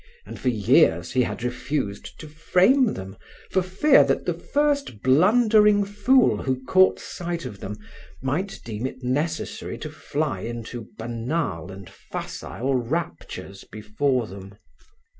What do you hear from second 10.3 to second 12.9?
into banal and facile